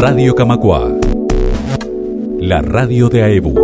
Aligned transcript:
Radio 0.00 0.32
Camacua. 0.32 0.96
La 2.38 2.62
radio 2.62 3.08
de 3.08 3.24
AEBU. 3.24 3.54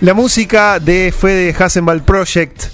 La 0.00 0.14
música 0.14 0.80
de 0.80 1.14
Fede 1.16 1.54
Hassenball 1.56 2.02
Project 2.02 2.64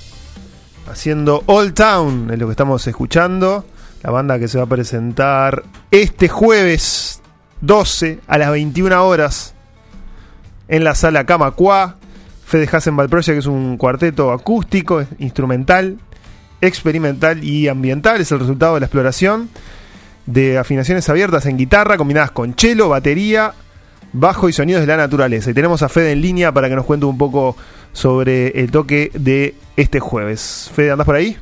haciendo 0.91 1.43
Old 1.45 1.75
Town 1.75 2.31
es 2.33 2.39
lo 2.39 2.47
que 2.47 2.53
estamos 2.53 2.87
escuchando. 2.87 3.67
La 4.03 4.11
banda 4.11 4.39
que 4.39 4.49
se 4.49 4.57
va 4.57 4.65
a 4.65 4.67
presentar 4.67 5.63
este 5.91 6.31
jueves 6.31 7.21
12 7.61 8.21
a 8.27 8.39
las 8.39 8.51
21 8.51 9.07
horas 9.07 9.55
en 10.69 10.85
la 10.85 10.95
sala 10.95 11.27
Camacua. 11.27 11.99
Fede 12.53 12.69
Hassenball 12.71 13.09
Project 13.09 13.39
es 13.39 13.47
un 13.47 13.79
cuarteto 13.79 14.31
acústico, 14.31 15.03
instrumental, 15.19 15.97
experimental 16.61 17.43
y 17.43 17.69
ambiental. 17.69 18.21
Es 18.21 18.31
el 18.31 18.41
resultado 18.41 18.75
de 18.75 18.81
la 18.81 18.87
exploración 18.87 19.49
de 20.27 20.59
afinaciones 20.59 21.09
abiertas 21.09 21.47
en 21.47 21.57
guitarra 21.57 21.97
combinadas 21.97 22.31
con 22.31 22.53
cello, 22.53 22.91
batería, 22.91 23.55
bajo 24.13 24.51
y 24.51 24.53
sonidos 24.53 24.83
de 24.83 24.87
la 24.87 24.99
naturaleza. 24.99 25.51
Y 25.51 25.55
tenemos 25.55 25.83
a 25.83 25.89
Fede 25.89 26.13
en 26.13 26.21
línea 26.21 26.53
para 26.53 26.69
que 26.69 26.77
nos 26.77 26.85
cuente 26.85 27.07
un 27.07 27.17
poco 27.17 27.57
sobre 27.95 28.49
el 28.49 28.71
toque 28.71 29.11
de 29.15 29.55
este 29.79 29.99
jueves. 29.99 30.71
Fede, 30.75 30.91
¿andás 30.91 31.07
por 31.07 31.15
ahí? 31.15 31.39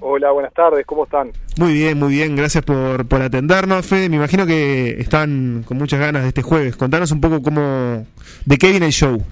Hola, 0.00 0.30
buenas 0.32 0.52
tardes, 0.52 0.84
¿cómo 0.84 1.04
están? 1.04 1.32
Muy 1.56 1.72
bien, 1.72 1.98
muy 1.98 2.12
bien, 2.12 2.36
gracias 2.36 2.62
por, 2.64 3.06
por 3.06 3.22
atendernos, 3.22 3.86
Fede. 3.86 4.10
Me 4.10 4.16
imagino 4.16 4.44
que 4.44 5.00
están 5.00 5.64
con 5.66 5.78
muchas 5.78 6.00
ganas 6.00 6.20
de 6.20 6.28
este 6.28 6.42
jueves. 6.42 6.76
Contanos 6.76 7.12
un 7.12 7.22
poco 7.22 7.40
cómo, 7.40 8.04
de 8.44 8.58
qué 8.58 8.68
viene 8.72 8.84
el 8.84 8.92
show. 8.92 9.24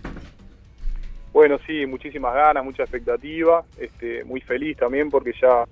Bueno, 1.36 1.58
sí, 1.66 1.84
muchísimas 1.84 2.34
ganas, 2.34 2.64
mucha 2.64 2.84
expectativa, 2.84 3.62
este, 3.78 4.24
muy 4.24 4.40
feliz 4.40 4.74
también 4.78 5.10
porque 5.10 5.34
ya 5.38 5.66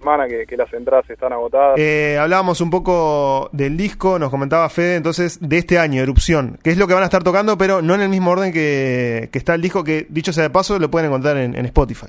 semana 0.00 0.26
que, 0.26 0.44
que 0.46 0.56
las 0.56 0.72
entradas 0.72 1.08
están 1.08 1.32
agotadas. 1.32 1.78
Eh, 1.78 2.18
hablábamos 2.18 2.60
un 2.60 2.70
poco 2.70 3.50
del 3.52 3.76
disco, 3.76 4.18
nos 4.18 4.30
comentaba 4.30 4.68
Fede, 4.68 4.96
entonces, 4.96 5.38
de 5.40 5.58
este 5.58 5.78
año, 5.78 6.02
Erupción, 6.02 6.58
que 6.64 6.70
es 6.70 6.76
lo 6.76 6.88
que 6.88 6.94
van 6.94 7.04
a 7.04 7.06
estar 7.06 7.22
tocando, 7.22 7.56
pero 7.56 7.82
no 7.82 7.94
en 7.94 8.00
el 8.00 8.08
mismo 8.08 8.32
orden 8.32 8.52
que, 8.52 9.28
que 9.32 9.38
está 9.38 9.54
el 9.54 9.62
disco, 9.62 9.84
que 9.84 10.06
dicho 10.08 10.32
sea 10.32 10.42
de 10.42 10.50
paso, 10.50 10.76
lo 10.80 10.90
pueden 10.90 11.06
encontrar 11.06 11.36
en, 11.36 11.56
en 11.56 11.66
Spotify. 11.66 12.08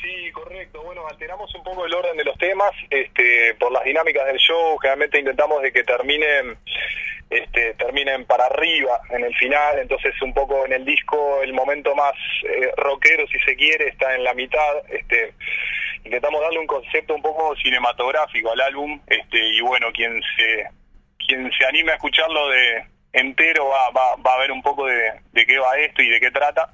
Sí, 0.00 0.32
correcto. 0.32 0.82
Bueno, 0.82 1.06
alteramos 1.06 1.54
un 1.54 1.64
poco 1.64 1.84
el 1.84 1.92
orden 1.92 2.16
de 2.16 2.24
los 2.24 2.38
temas 2.38 2.70
este, 2.88 3.54
por 3.60 3.70
las 3.70 3.84
dinámicas 3.84 4.24
del 4.24 4.38
show. 4.38 4.78
Generalmente 4.78 5.18
intentamos 5.18 5.60
de 5.60 5.70
que 5.70 5.84
terminen 5.84 6.56
este, 7.30 7.74
terminen 7.74 8.24
para 8.26 8.46
arriba 8.46 9.00
en 9.10 9.24
el 9.24 9.34
final, 9.36 9.78
entonces 9.78 10.14
un 10.22 10.32
poco 10.32 10.64
en 10.66 10.72
el 10.72 10.84
disco 10.84 11.42
el 11.42 11.52
momento 11.52 11.94
más 11.94 12.12
eh, 12.44 12.70
rockero, 12.76 13.26
si 13.26 13.38
se 13.40 13.56
quiere, 13.56 13.88
está 13.88 14.14
en 14.14 14.24
la 14.24 14.34
mitad. 14.34 14.76
Este, 14.88 15.34
intentamos 16.04 16.40
darle 16.40 16.58
un 16.60 16.66
concepto 16.66 17.14
un 17.14 17.22
poco 17.22 17.56
cinematográfico 17.56 18.52
al 18.52 18.60
álbum 18.60 19.00
este, 19.06 19.38
y 19.38 19.60
bueno, 19.60 19.90
quien 19.92 20.20
se 20.36 20.64
quien 21.26 21.50
se 21.58 21.66
anime 21.66 21.92
a 21.92 21.94
escucharlo 21.94 22.48
de 22.50 22.84
entero 23.14 23.68
va, 23.68 23.90
va, 23.90 24.16
va 24.16 24.34
a 24.34 24.38
ver 24.40 24.52
un 24.52 24.60
poco 24.60 24.86
de, 24.86 25.12
de 25.32 25.46
qué 25.46 25.58
va 25.58 25.78
esto 25.78 26.02
y 26.02 26.08
de 26.08 26.20
qué 26.20 26.30
trata. 26.30 26.68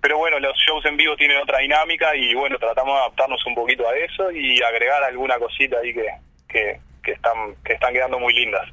Pero 0.00 0.18
bueno, 0.18 0.38
los 0.38 0.56
shows 0.58 0.84
en 0.84 0.96
vivo 0.96 1.16
tienen 1.16 1.38
otra 1.38 1.58
dinámica 1.58 2.14
y 2.14 2.34
bueno, 2.34 2.58
tratamos 2.58 2.94
de 2.94 3.00
adaptarnos 3.00 3.46
un 3.46 3.54
poquito 3.54 3.88
a 3.88 3.96
eso 3.96 4.30
y 4.30 4.60
agregar 4.62 5.02
alguna 5.02 5.38
cosita 5.38 5.78
ahí 5.78 5.94
que, 5.94 6.76
que, 7.02 7.12
están, 7.12 7.54
que 7.64 7.72
están 7.74 7.94
quedando 7.94 8.18
muy 8.18 8.34
lindas. 8.34 8.68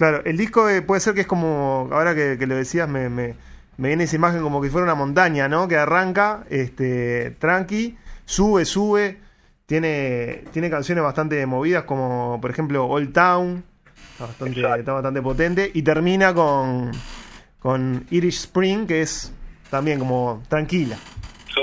Claro, 0.00 0.22
el 0.24 0.38
disco 0.38 0.66
eh, 0.66 0.80
puede 0.80 0.98
ser 1.02 1.12
que 1.12 1.20
es 1.20 1.26
como, 1.26 1.90
ahora 1.92 2.14
que, 2.14 2.38
que 2.38 2.46
lo 2.46 2.56
decías, 2.56 2.88
me, 2.88 3.10
me, 3.10 3.34
me, 3.76 3.88
viene 3.88 4.04
esa 4.04 4.16
imagen 4.16 4.40
como 4.40 4.62
que 4.62 4.70
fuera 4.70 4.84
una 4.84 4.94
montaña, 4.94 5.46
¿no? 5.46 5.68
Que 5.68 5.76
arranca, 5.76 6.44
este, 6.48 7.32
tranqui, 7.32 7.98
sube, 8.24 8.64
sube, 8.64 9.20
tiene, 9.66 10.44
tiene 10.54 10.70
canciones 10.70 11.04
bastante 11.04 11.44
movidas 11.44 11.84
como, 11.84 12.38
por 12.40 12.50
ejemplo, 12.50 12.86
Old 12.86 13.12
Town, 13.12 13.62
está 14.12 14.24
bastante, 14.24 14.78
está 14.78 14.92
bastante 14.94 15.20
potente, 15.20 15.70
y 15.74 15.82
termina 15.82 16.32
con, 16.32 16.92
con 17.58 18.06
Irish 18.08 18.38
Spring, 18.38 18.86
que 18.86 19.02
es 19.02 19.34
también 19.68 19.98
como 19.98 20.42
tranquila. 20.48 20.96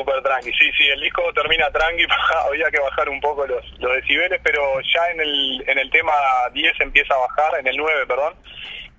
Súper 0.07 0.23
tranqui, 0.23 0.51
sí, 0.53 0.72
sí, 0.78 0.88
el 0.88 1.01
disco 1.01 1.22
termina 1.34 1.69
tranqui, 1.69 2.06
había 2.47 2.72
que 2.72 2.79
bajar 2.79 3.09
un 3.09 3.19
poco 3.19 3.45
los, 3.45 3.63
los 3.79 3.94
decibeles, 3.95 4.40
pero 4.41 4.79
ya 4.81 5.12
en 5.12 5.19
el, 5.19 5.63
en 5.68 5.79
el 5.79 5.90
tema 5.90 6.13
10 6.53 6.79
empieza 6.79 7.13
a 7.13 7.18
bajar, 7.18 7.59
en 7.59 7.68
el 7.68 7.75
9, 7.75 8.07
perdón, 8.07 8.34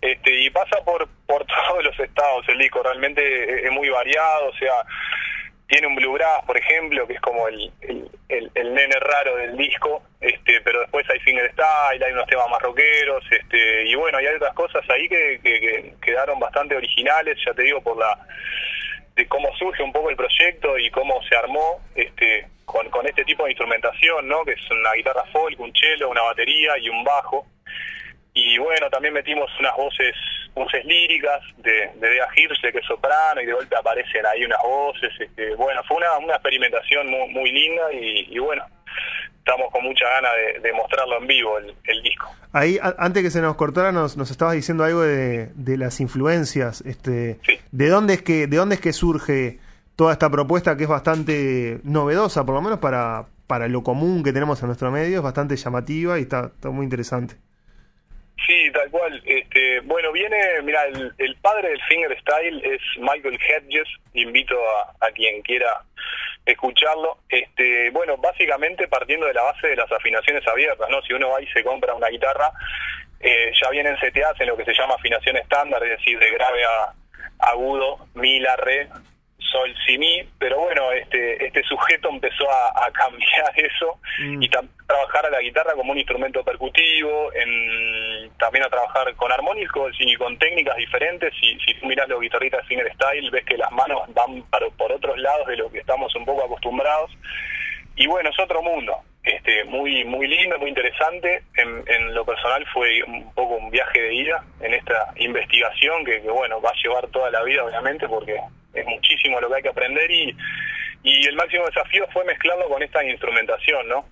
este, 0.02 0.34
y 0.34 0.50
pasa 0.50 0.76
por, 0.84 1.08
por 1.26 1.46
todos 1.69 1.84
los 1.84 1.98
estados 1.98 2.46
el 2.48 2.58
disco, 2.58 2.82
realmente 2.82 3.66
es 3.66 3.72
muy 3.72 3.88
variado, 3.88 4.48
o 4.48 4.52
sea, 4.56 4.84
tiene 5.66 5.86
un 5.86 5.94
bluegrass, 5.94 6.44
por 6.44 6.58
ejemplo, 6.58 7.06
que 7.06 7.14
es 7.14 7.20
como 7.20 7.48
el, 7.48 7.72
el, 8.28 8.75
nene 8.75 8.96
raro 9.00 9.36
del 9.36 9.56
disco, 9.56 10.02
este, 10.20 10.60
pero 10.60 10.80
después 10.80 11.08
hay 11.08 11.20
fingerstyle, 11.20 12.04
hay 12.04 12.12
unos 12.12 12.26
temas 12.26 12.50
más 12.50 12.60
rockeros, 12.60 13.25
este, 13.30 13.86
y 13.86 13.94
bueno, 13.94 14.19
hay 14.19 14.26
otras 14.26 14.54
cosas 14.54 14.82
ahí 14.90 15.08
que, 15.08 15.40
que 15.42 15.94
quedaron 16.02 16.38
bastante 16.38 16.76
originales, 16.76 17.38
ya 17.46 17.54
te 17.54 17.62
digo, 17.62 17.80
por 17.80 17.96
la 17.96 18.19
de 19.18 19.26
cómo 19.26 19.52
surge 19.56 19.82
un 19.82 19.92
poco 19.92 20.10
el 20.10 20.16
proyecto 20.16 20.78
y 20.78 20.90
cómo 20.90 21.20
se 21.28 21.34
armó 21.36 21.80
este 21.96 22.46
con, 22.64 22.86
este 23.06 23.24
tipo 23.24 23.44
de 23.44 23.50
instrumentación, 23.50 24.28
¿no? 24.28 24.44
Que 24.44 24.52
es 24.52 24.70
una 24.70 24.92
guitarra 24.92 25.24
folk, 25.32 25.58
un 25.58 25.72
cello, 25.74 26.08
una 26.08 26.22
batería 26.22 26.78
y 26.78 26.88
un 26.88 27.02
bajo. 27.02 27.44
Y 28.32 28.58
bueno, 28.58 28.88
también 28.90 29.14
metimos 29.14 29.50
unas 29.58 29.74
voces 29.76 30.14
voces 30.54 30.84
líricas 30.84 31.40
de, 31.56 31.90
de 31.96 32.08
Dea 32.10 32.28
Hirschle, 32.36 32.72
que 32.72 32.78
es 32.78 32.86
soprano, 32.86 33.40
y 33.40 33.46
de 33.46 33.52
golpe 33.52 33.76
aparecen 33.76 34.24
ahí 34.26 34.44
unas 34.44 34.62
voces. 34.62 35.10
Este, 35.18 35.54
bueno, 35.56 35.82
fue 35.84 35.96
una, 35.96 36.16
una 36.18 36.34
experimentación 36.34 37.08
muy, 37.08 37.28
muy 37.30 37.50
linda 37.50 37.92
y, 37.92 38.28
y 38.30 38.38
bueno, 38.38 38.64
estamos 39.48 39.72
con 39.72 39.82
mucha 39.82 40.04
ganas 40.06 40.31
de, 40.36 40.60
de 40.60 40.72
mostrarlo 40.75 41.19
en 41.19 41.26
vivo, 41.26 41.56
el, 41.59 41.75
el 41.84 42.03
disco. 42.03 42.26
Ahí, 42.53 42.78
a, 42.82 42.94
antes 42.98 43.22
que 43.22 43.31
se 43.31 43.41
nos 43.41 43.56
cortara, 43.56 43.92
nos, 43.92 44.16
nos 44.19 44.31
estabas 44.31 44.54
diciendo 44.54 44.84
algo 44.84 45.00
de, 45.00 45.50
de 45.54 45.76
las 45.78 46.00
influencias. 46.00 46.82
Este, 46.82 47.38
Sí. 47.47 47.58
¿de, 47.72 47.88
dónde 47.88 48.14
es 48.14 48.22
que, 48.22 48.47
¿De 48.47 48.56
dónde 48.58 48.75
es 48.75 48.81
que 48.81 48.92
surge 48.92 49.58
toda 49.97 50.12
esta 50.12 50.28
propuesta 50.31 50.76
que 50.76 50.82
es 50.84 50.88
bastante 50.88 51.81
novedosa, 51.82 52.44
por 52.44 52.54
lo 52.54 52.62
menos 52.62 52.78
para, 52.78 53.26
para 53.47 53.69
lo 53.69 53.82
común 53.82 54.22
que 54.22 54.32
tenemos 54.34 54.60
en 54.60 54.66
nuestro 54.66 54.91
medio? 54.91 55.16
Es 55.16 55.22
bastante 55.22 55.56
llamativa 55.56 56.19
y 56.19 56.22
está, 56.22 56.53
está 56.54 56.70
muy 56.70 56.84
interesante. 56.84 57.37
Sí, 58.47 58.71
tal 58.72 58.91
cual. 58.91 59.21
Este, 59.25 59.81
bueno, 59.81 60.12
viene, 60.12 60.38
mira, 60.62 60.84
el, 60.84 61.12
el 61.19 61.37
padre 61.37 61.71
del 61.71 61.82
fingerstyle 61.82 62.65
es 62.65 62.81
Michael 62.99 63.38
Hedges. 63.41 63.88
Invito 64.15 64.56
a, 65.00 65.10
quien 65.12 65.43
quiera 65.43 65.82
escucharlo. 66.47 67.19
Este, 67.28 67.91
bueno, 67.91 68.16
básicamente 68.16 68.88
partiendo 68.88 69.26
de 69.26 69.34
la 69.34 69.43
base 69.43 69.69
de 69.69 69.76
las 69.76 69.91
afinaciones 69.91 70.47
abiertas, 70.47 70.88
¿no? 70.88 71.03
Si 71.03 71.12
uno 71.12 71.31
va 71.31 71.43
y 71.43 71.47
se 71.49 71.62
compra 71.65 71.94
una 71.94 72.09
guitarra, 72.09 72.50
eh, 73.21 73.53
ya 73.60 73.71
vienen 73.71 73.99
seteadas 73.99 74.41
en 74.41 74.49
lo 74.49 74.56
que 74.56 74.65
se 74.65 74.75
llama 74.75 74.94
afinación 74.94 75.37
estándar, 75.37 75.82
es 75.82 75.99
decir, 75.99 76.19
de 76.19 76.31
grave 76.31 76.65
a 76.65 76.94
agudo, 77.50 78.06
mi, 78.15 78.41
la, 78.41 78.56
re, 78.56 78.88
sol, 79.50 79.75
si, 79.86 79.98
mi, 79.98 80.22
pero 80.38 80.59
bueno, 80.60 80.92
este, 80.92 81.44
este 81.47 81.62
sujeto 81.64 82.09
empezó 82.10 82.50
a, 82.50 82.86
a 82.86 82.91
cambiar 82.92 83.53
eso 83.56 83.98
Mm. 84.20 84.42
y 84.42 84.48
trabajar 84.48 85.26
a 85.26 85.31
la 85.31 85.41
guitarra 85.41 85.75
como 85.75 85.92
un 85.92 85.98
instrumento 85.98 86.42
percutivo, 86.42 87.32
en, 87.34 88.31
también 88.38 88.64
a 88.64 88.69
trabajar 88.69 89.14
con 89.14 89.31
armónicos 89.31 89.94
y 90.00 90.14
con 90.16 90.37
técnicas 90.38 90.76
diferentes. 90.76 91.32
Si, 91.41 91.56
si 91.60 91.75
tú 91.75 91.87
miras 91.87 92.08
los 92.08 92.20
guitarristas 92.20 92.66
fingerstyle, 92.66 93.31
ves 93.31 93.44
que 93.44 93.56
las 93.56 93.70
manos 93.70 94.03
van 94.14 94.42
para- 94.50 94.69
por 94.70 94.91
otros 94.91 95.16
lados 95.19 95.47
de 95.47 95.56
lo 95.56 95.70
que 95.70 95.78
estamos 95.78 96.12
un 96.16 96.25
poco 96.25 96.44
acostumbrados. 96.44 97.10
Y 97.94 98.06
bueno, 98.08 98.31
es 98.31 98.38
otro 98.41 98.62
mundo, 98.62 98.97
este, 99.25 99.64
muy 99.64 100.04
muy 100.04 100.26
lindo, 100.26 100.58
muy 100.58 100.69
interesante. 100.70 101.42
En, 101.56 101.84
en 101.87 102.14
lo 102.14 102.25
personal 102.25 102.64
fue 102.72 103.03
un 103.04 103.32
poco 103.34 103.54
un 103.56 103.70
viaje 103.70 104.00
de 104.00 104.14
ida 104.14 104.42
en 104.60 104.75
esta 104.75 105.12
investigación 105.16 106.04
que, 106.04 106.22
que, 106.22 106.31
bueno, 106.31 106.60
va 106.60 106.70
a 106.70 106.81
llevar 106.82 107.06
toda 107.08 107.31
la 107.31 107.42
vida, 107.44 107.64
obviamente, 107.64 108.08
porque 108.08 108.37
es 108.74 108.86
muchísimo 108.86 109.40
lo 109.40 109.48
que 109.48 109.56
hay 109.56 109.62
que 109.62 109.68
aprender 109.68 110.10
y, 110.10 110.36
y 111.02 111.26
el 111.26 111.37
máximo 111.37 111.66
desafío 111.66 112.06
fue 112.12 112.25
mezclarlo 112.25 112.69
con 112.69 112.82
esta 112.82 113.04
instrumentación, 113.04 113.88
¿no? 113.88 114.06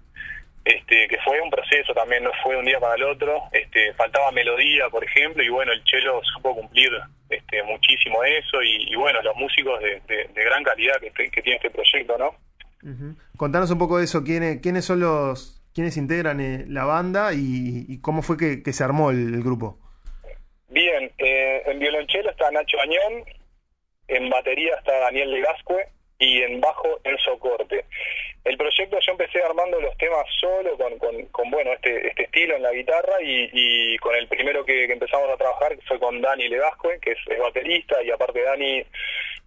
Este, 0.65 1.07
que 1.07 1.19
fue 1.25 1.41
un 1.41 1.49
proceso 1.49 1.95
también, 1.95 2.25
no 2.25 2.33
fue 2.43 2.57
un 2.57 2.65
día 2.65 2.81
para 2.81 2.97
el 2.97 3.05
otro, 3.05 3.45
este, 3.53 3.95
faltaba 3.95 4.33
melodía, 4.33 4.89
por 4.91 5.05
ejemplo, 5.05 5.41
y 5.41 5.49
bueno, 5.49 5.73
el 5.73 5.85
chelo 5.85 6.21
supo 6.35 6.57
cumplir 6.57 6.91
este, 7.31 7.63
muchísimo 7.63 8.25
eso, 8.25 8.61
y, 8.63 8.93
y 8.93 8.97
bueno, 8.97 9.23
los 9.23 9.37
músicos 9.37 9.79
de, 9.81 10.01
de, 10.09 10.25
de 10.35 10.45
gran 10.45 10.65
calidad 10.65 10.97
que, 11.01 11.31
que 11.31 11.43
tiene 11.43 11.57
este 11.57 11.71
proyecto, 11.71 12.19
¿no? 12.19 12.35
Ujú. 12.83 13.17
Contanos 13.37 13.71
un 13.71 13.79
poco 13.79 13.99
de 13.99 14.05
eso, 14.05 14.25
quiénes, 14.25 14.61
quiénes 14.61 14.85
son 14.85 14.99
los, 14.99 15.63
quiénes 15.73 15.97
integran 15.97 16.41
eh, 16.41 16.65
la 16.67 16.85
banda 16.85 17.33
y, 17.33 17.87
y 17.89 18.01
cómo 18.01 18.23
fue 18.23 18.37
que, 18.37 18.65
que 18.65 18.73
se 18.73 18.83
armó 18.83 19.13
el, 19.13 19.35
el 19.35 19.43
grupo. 19.45 19.79
Bien, 20.69 21.13
eh, 21.19 21.63
en 21.67 21.79
violonchelo 21.79 22.31
está 22.31 22.51
Nacho 22.51 22.81
Añón, 22.81 23.25
en 24.09 24.31
batería 24.31 24.75
está 24.77 24.99
Daniel 24.99 25.33
Legascue, 25.33 25.87
y 26.19 26.43
en 26.43 26.61
bajo 26.61 27.01
Enzo 27.05 27.39
Corte. 27.39 27.85
El 28.45 28.57
proyecto 28.57 28.99
yo 29.01 29.13
empecé 29.13 29.43
armando 29.43 29.81
los 29.81 29.97
temas 29.99 30.25
solo, 30.41 30.77
con, 30.79 31.27
con, 31.27 31.51
bueno, 31.51 31.73
este, 31.73 32.09
este 32.09 32.25
estilo 32.25 32.57
en 32.57 32.63
la 32.63 32.73
guitarra 32.73 33.15
y, 33.21 33.97
con 33.99 34.15
el 34.15 34.29
primero 34.29 34.65
que, 34.65 34.85
empezamos 34.85 35.29
a 35.31 35.37
trabajar 35.37 35.77
fue 35.87 35.99
con 35.99 36.21
Dani 36.21 36.49
Legascue, 36.49 37.01
que 37.01 37.13
es, 37.13 37.39
baterista 37.39 38.03
y 38.03 38.11
aparte 38.11 38.43
Dani 38.43 38.85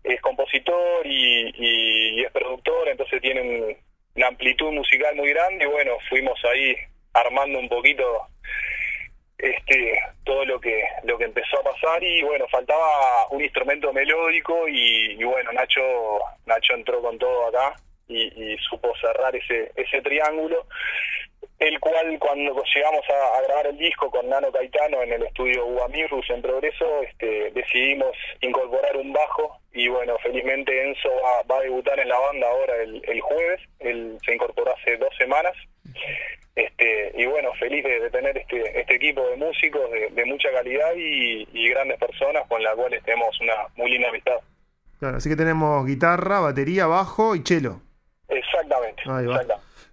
es 0.04 0.22
compositor 0.22 1.06
y, 1.06 2.24
es 2.24 2.32
productor, 2.32 2.90
entonces 2.90 3.22
tienen 3.22 3.78
una 4.16 4.28
amplitud 4.28 4.72
musical 4.72 5.16
muy 5.16 5.30
grande 5.30 5.64
y 5.64 5.68
bueno, 5.68 5.98
fuimos 6.10 6.38
ahí 6.46 6.76
armando 7.14 7.60
un 7.60 7.70
poquito 7.70 8.04
este 9.39 10.00
todo 10.25 10.45
lo 10.45 10.59
que 10.59 10.83
lo 11.03 11.18
que 11.18 11.24
empezó 11.24 11.59
a 11.59 11.71
pasar 11.71 12.03
y 12.03 12.21
bueno 12.24 12.45
faltaba 12.50 13.27
un 13.31 13.41
instrumento 13.41 13.91
melódico 13.94 14.68
y, 14.68 15.24
bueno 15.24 15.51
Nacho 15.53 15.81
Nacho 16.45 16.74
entró 16.74 17.01
con 17.01 17.18
todo 17.18 17.47
acá 17.47 17.75
y, 18.09 18.57
supo 18.69 18.91
cerrar 19.00 19.36
ese, 19.36 19.71
ese 19.75 20.01
triángulo, 20.01 20.65
el 21.59 21.80
cual 21.80 22.18
cuando 22.19 22.63
llegamos 22.74 23.06
a, 23.09 23.41
grabar 23.44 23.68
el 23.68 23.77
disco 23.77 24.09
con 24.09 24.27
Nano 24.30 24.51
Caetano 24.51 25.03
en 25.03 25.13
el 25.13 25.24
estudio 25.24 25.65
Guamirrus 25.65 26.30
en 26.30 26.41
Progreso, 26.41 27.03
este, 27.03 27.51
decidimos 27.51 28.15
incorporar 28.41 28.97
un 28.97 29.13
bajo 29.13 29.59
y 29.74 29.88
bueno, 29.88 30.18
felizmente 30.24 30.88
Enzo 30.88 31.09
va, 31.50 31.57
a 31.57 31.62
debutar 31.62 32.00
en 32.00 32.09
la 32.09 32.18
banda 32.18 32.47
ahora 32.47 32.75
el, 32.81 33.21
jueves, 33.21 33.62
él 33.80 34.18
se 34.25 34.33
incorporó 34.33 34.75
hace 34.75 34.97
dos 34.97 35.15
semanas. 35.18 35.53
Este, 36.56 37.13
y 37.15 37.25
bueno, 37.25 37.53
feliz 37.53 37.83
de, 37.83 38.09
tener 38.09 38.38
este, 38.38 38.80
este 38.80 38.95
equipo 38.95 39.25
de 39.30 39.38
músicos 39.38 39.81
de, 39.91 40.25
mucha 40.25 40.51
calidad 40.51 40.91
y, 40.95 41.47
y, 41.53 41.69
grandes 41.69 41.97
personas 41.97 42.44
con 42.50 42.62
las 42.62 42.75
cuales 42.75 43.01
tenemos 43.03 43.39
una 43.39 43.53
muy 43.77 43.91
linda 43.91 44.09
amistad. 44.09 44.38
Claro, 45.00 45.18
así 45.18 45.30
que 45.30 45.38
tenemos 45.38 45.86
guitarra, 45.86 46.41
batería, 46.41 46.86
bajo 46.86 47.36
y 47.36 47.44
chelo. 47.44 47.81
Exactamente. 48.27 49.03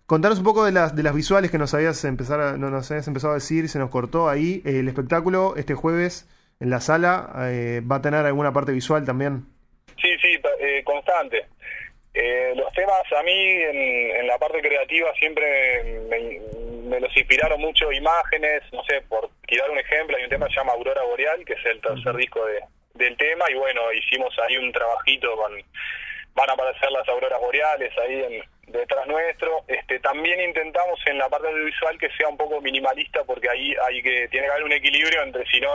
Contanos 0.07 0.39
un 0.39 0.45
poco 0.45 0.65
de 0.65 0.73
las, 0.73 0.95
de 0.95 1.03
las 1.03 1.15
visuales 1.15 1.51
que 1.51 1.59
nos 1.59 1.75
habías, 1.75 2.05
empezar 2.05 2.59
no, 2.59 2.71
nos 2.71 2.91
habías 2.91 3.09
empezado 3.09 3.33
a 3.33 3.37
decir, 3.37 3.69
se 3.69 3.79
nos 3.79 3.91
cortó 3.91 4.29
ahí. 4.29 4.63
el 4.65 4.89
espectáculo 4.89 5.55
este 5.57 5.75
jueves 5.75 6.29
en 6.61 6.71
la 6.71 6.81
sala, 6.81 7.33
eh, 7.51 7.83
¿va 7.91 7.97
a 7.97 8.03
tener 8.03 8.25
alguna 8.25 8.53
parte 8.53 8.73
visual 8.73 9.05
también? 9.05 9.47
Sí, 10.01 10.09
sí, 10.21 10.39
eh, 10.61 10.83
constante. 10.85 11.47
Eh, 12.19 12.55
los 12.57 12.73
temas 12.73 13.03
a 13.15 13.23
mí 13.23 13.33
en, 13.33 14.27
la 14.27 14.39
parte 14.39 14.63
creativa 14.63 15.13
siempre 15.19 16.01
me, 16.09 16.99
los 16.99 17.15
inspiraron 17.15 17.61
mucho 17.61 17.93
imágenes, 17.93 18.63
no 18.73 18.83
sé, 18.85 19.03
por 19.03 19.29
tirar 19.47 19.71
un 19.71 19.79
ejemplo, 19.79 20.17
hay 20.17 20.25
un 20.25 20.31
tema 20.31 20.47
que 20.47 20.55
se 20.55 20.61
llama 20.61 20.73
Aurora 20.73 21.03
Boreal, 21.03 21.45
que 21.45 21.53
es 21.53 21.67
el 21.67 21.81
tercer 21.83 22.17
disco 22.17 22.43
de, 22.47 22.61
del 22.95 23.17
tema, 23.19 23.45
y 23.51 23.55
bueno, 23.55 23.93
hicimos 23.93 24.35
ahí 24.39 24.57
un 24.57 24.73
trabajito 24.73 25.37
con 25.37 25.53
van 26.35 26.51
a 26.51 26.53
aparecer 26.55 26.91
las 26.91 27.07
auroras 27.09 27.41
boreales 27.41 27.93
ahí 27.99 28.23
en, 28.23 28.73
detrás 28.73 29.07
nuestro. 29.07 29.65
Este, 29.69 29.99
también 30.01 30.41
intentamos 30.41 30.99
en 31.07 31.19
la 31.19 31.29
parte 31.29 31.49
audiovisual 31.49 31.99
que 31.99 32.11
sea 32.17 32.29
un 32.29 32.37
poco 32.37 32.61
minimalista 32.61 33.25
porque 33.25 33.49
ahí 33.49 33.75
hay 33.87 34.03
que 34.03 34.29
tiene 34.29 34.47
que 34.47 34.53
haber 34.53 34.65
un 34.65 34.73
equilibrio 34.73 35.23
entre 35.23 35.47
si 35.47 35.61
no 35.61 35.71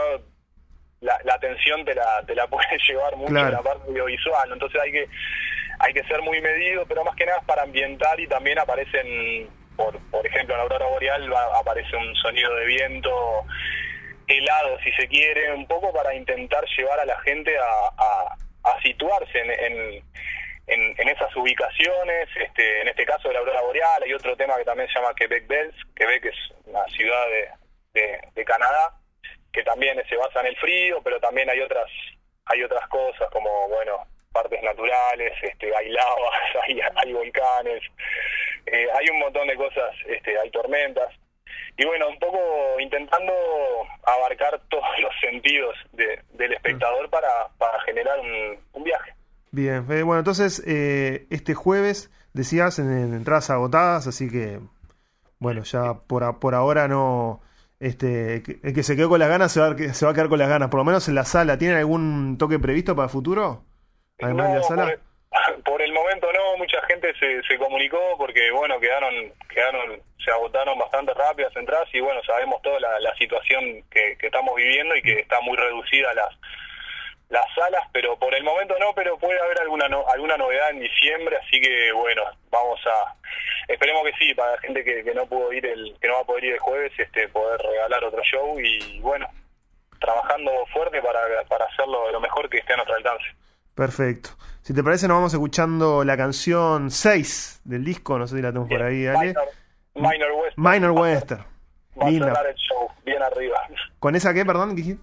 la, 1.00 1.34
atención 1.34 1.84
te 1.84 1.94
la, 1.94 2.22
te 2.26 2.34
la 2.34 2.46
puede 2.48 2.78
llevar 2.86 3.16
mucho 3.16 3.38
en 3.38 3.52
la 3.52 3.62
parte 3.62 3.88
audiovisual, 3.88 4.52
entonces 4.52 4.80
hay 4.80 4.92
que 4.92 5.08
hay 5.82 5.92
que 5.92 6.04
ser 6.04 6.22
muy 6.22 6.40
medido, 6.40 6.86
pero 6.86 7.04
más 7.04 7.14
que 7.16 7.26
nada 7.26 7.40
para 7.46 7.62
ambientar 7.62 8.18
y 8.18 8.26
también 8.26 8.58
aparecen 8.58 9.48
por, 9.76 9.98
por 10.10 10.26
ejemplo 10.26 10.54
en 10.54 10.58
la 10.58 10.62
aurora 10.64 10.86
boreal 10.86 11.32
aparece 11.54 11.96
un 11.96 12.14
sonido 12.16 12.54
de 12.56 12.66
viento 12.66 13.44
helado 14.26 14.78
si 14.84 14.92
se 14.92 15.08
quiere, 15.08 15.52
un 15.52 15.66
poco 15.66 15.92
para 15.92 16.14
intentar 16.14 16.64
llevar 16.76 17.00
a 17.00 17.04
la 17.04 17.18
gente 17.20 17.56
a, 17.58 18.34
a, 18.64 18.82
situarse 18.82 19.38
en 19.38 20.02
en, 20.66 21.08
esas 21.08 21.34
ubicaciones, 21.36 22.28
este, 22.36 22.80
en 22.82 22.88
este 22.88 23.04
caso 23.04 23.28
de 23.28 23.34
la 23.34 23.40
aurora 23.40 23.60
boreal, 23.62 24.02
hay 24.02 24.14
otro 24.14 24.36
tema 24.36 24.56
que 24.56 24.64
también 24.64 24.88
se 24.88 24.94
llama 24.94 25.14
Quebec 25.14 25.46
Bells, 25.46 25.74
Quebec 25.94 26.24
es 26.26 26.36
una 26.66 26.84
ciudad 26.86 27.26
de, 27.94 28.20
de, 28.34 28.44
Canadá, 28.44 28.98
que 29.52 29.62
también 29.62 30.02
se 30.08 30.16
basa 30.16 30.40
en 30.40 30.46
el 30.46 30.56
frío, 30.56 31.00
pero 31.02 31.20
también 31.20 31.50
hay 31.50 31.60
otras 31.60 31.86
hay 32.46 32.62
otras 32.64 32.86
cosas 32.88 33.30
como, 33.30 33.68
bueno, 33.68 34.04
partes 34.32 34.62
naturales, 34.62 35.32
este, 35.42 35.74
hay 35.74 35.88
lavas, 35.90 36.34
hay, 36.96 37.12
volcanes, 37.12 37.82
eh, 38.66 38.86
hay 38.98 39.06
un 39.10 39.18
montón 39.18 39.46
de 39.48 39.56
cosas, 39.56 39.94
este, 40.06 40.38
hay 40.38 40.50
tormentas. 40.50 41.08
Y 41.76 41.86
bueno, 41.86 42.08
un 42.08 42.18
poco 42.18 42.38
intentando 42.80 43.32
abarcar 44.04 44.60
todos 44.68 44.98
los 45.00 45.12
sentidos 45.20 45.76
del 45.92 46.52
espectador 46.52 47.08
para, 47.10 47.48
para 47.58 47.80
generar 47.82 48.18
un 48.20 48.84
viaje. 48.84 49.12
Bien, 49.54 49.84
eh, 49.90 50.02
bueno, 50.02 50.20
entonces 50.20 50.62
eh, 50.66 51.26
este 51.28 51.52
jueves 51.52 52.10
decías 52.32 52.78
en, 52.78 52.90
entradas 53.12 53.50
agotadas, 53.50 54.06
así 54.06 54.30
que 54.30 54.60
bueno, 55.38 55.62
ya 55.64 55.92
por, 56.06 56.38
por 56.38 56.54
ahora 56.54 56.88
no. 56.88 57.42
Este, 57.78 58.36
el 58.36 58.72
que 58.74 58.82
se 58.82 58.96
quedó 58.96 59.10
con 59.10 59.18
las 59.18 59.28
ganas 59.28 59.52
se 59.52 59.60
va, 59.60 59.76
se 59.76 60.06
va 60.06 60.12
a 60.12 60.14
quedar 60.14 60.30
con 60.30 60.38
las 60.38 60.48
ganas, 60.48 60.70
por 60.70 60.78
lo 60.78 60.84
menos 60.84 61.06
en 61.08 61.16
la 61.16 61.26
sala. 61.26 61.58
¿Tienen 61.58 61.76
algún 61.76 62.38
toque 62.38 62.58
previsto 62.58 62.96
para 62.96 63.06
el 63.06 63.10
futuro? 63.10 63.64
Además 64.22 64.68
de. 64.68 64.98
Por, 65.64 65.80
el 65.80 65.92
momento 65.92 66.30
no, 66.30 66.58
mucha 66.58 66.80
gente 66.82 67.14
se, 67.18 67.42
se 67.44 67.56
comunicó 67.56 67.98
porque 68.18 68.50
bueno, 68.50 68.78
quedaron, 68.78 69.32
quedaron, 69.48 70.02
se 70.22 70.30
agotaron 70.30 70.78
bastante 70.78 71.14
rápido 71.14 71.48
las 71.48 71.56
entradas 71.56 71.88
y 71.94 72.00
bueno, 72.00 72.22
sabemos 72.24 72.60
toda 72.60 72.78
la, 72.80 73.00
la 73.00 73.14
situación 73.14 73.82
que, 73.90 74.16
que 74.18 74.26
estamos 74.26 74.54
viviendo 74.54 74.94
y 74.94 75.00
que 75.00 75.20
está 75.20 75.40
muy 75.40 75.56
reducida 75.56 76.12
las 76.12 76.36
las 77.30 77.46
salas, 77.54 77.82
pero 77.92 78.14
por 78.18 78.34
el 78.34 78.44
momento 78.44 78.74
no, 78.78 78.92
pero 78.94 79.16
puede 79.16 79.40
haber 79.40 79.58
alguna 79.62 79.86
alguna 80.12 80.36
novedad 80.36 80.68
en 80.70 80.80
diciembre, 80.80 81.38
así 81.38 81.62
que 81.62 81.90
bueno, 81.92 82.22
vamos 82.50 82.78
a 82.86 83.14
esperemos 83.72 84.02
que 84.04 84.12
sí, 84.18 84.34
para 84.34 84.52
la 84.52 84.58
gente 84.58 84.84
que, 84.84 85.02
no 85.14 85.24
pudo 85.26 85.50
ir 85.50 85.64
el 85.64 85.96
que 85.98 86.08
no 86.08 86.14
va 86.14 86.20
a 86.20 86.24
poder 86.24 86.44
ir 86.44 86.52
el 86.52 86.58
jueves, 86.58 86.92
este 86.98 87.28
poder 87.28 87.58
regalar 87.58 88.04
otro 88.04 88.22
show 88.22 88.60
y 88.60 89.00
bueno, 89.00 89.26
trabajando 89.98 90.52
fuerte 90.74 91.00
para, 91.00 91.20
para 91.48 91.64
hacerlo 91.64 92.12
lo 92.12 92.20
mejor 92.20 92.50
que 92.50 92.58
esté 92.58 92.74
a 92.74 92.76
nuestro 92.76 92.96
alcance. 92.96 93.24
Perfecto. 93.74 94.30
Si 94.62 94.74
te 94.74 94.82
parece, 94.82 95.08
nos 95.08 95.16
vamos 95.16 95.32
escuchando 95.32 96.04
la 96.04 96.16
canción 96.16 96.90
6 96.90 97.62
del 97.64 97.84
disco, 97.84 98.18
no 98.18 98.26
sé 98.26 98.36
si 98.36 98.42
la 98.42 98.48
tenemos 98.48 98.68
por 98.68 98.82
ahí, 98.82 99.04
dale. 99.04 99.34
Minor, 99.94 100.32
Western. 100.32 100.54
Minor 100.56 100.90
Western. 100.92 101.44
Va 102.00 102.06
a 102.06 102.10
cerrar 102.10 102.46
el 102.46 102.54
show, 102.54 102.88
bien 103.04 103.22
arriba. 103.22 103.56
¿Con 103.98 104.14
esa 104.14 104.32
qué, 104.32 104.44
perdón? 104.44 104.74
¿Qué 104.76 104.96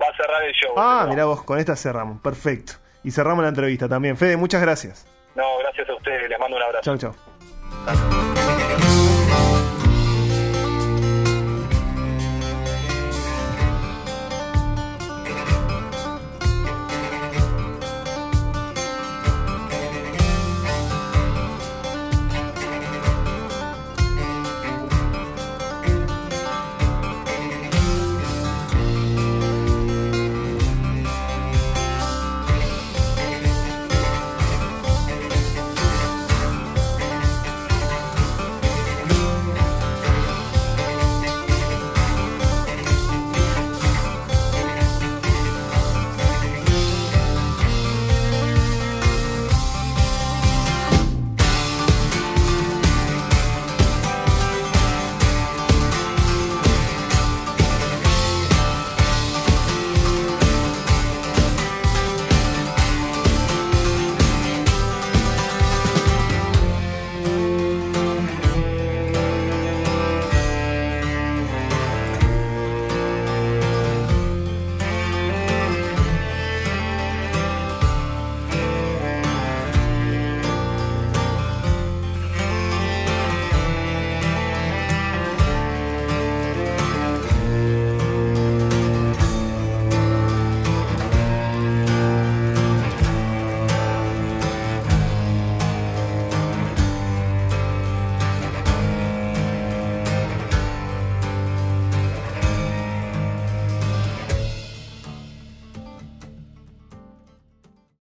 va 0.00 0.06
a 0.06 0.16
cerrar 0.16 0.42
el 0.44 0.52
show. 0.52 0.74
Ah, 0.76 1.06
mira 1.08 1.24
vos, 1.24 1.42
con 1.42 1.58
esta 1.58 1.76
cerramos. 1.76 2.20
Perfecto. 2.20 2.74
Y 3.04 3.10
cerramos 3.10 3.42
la 3.42 3.48
entrevista 3.48 3.88
también. 3.88 4.16
Fede, 4.16 4.36
muchas 4.36 4.60
gracias. 4.62 5.06
No, 5.34 5.58
gracias 5.58 5.88
a 5.88 5.94
ustedes. 5.94 6.28
Les 6.28 6.38
mando 6.38 6.56
un 6.56 6.62
abrazo. 6.62 6.82
Chau, 6.84 6.98
chau. 6.98 7.14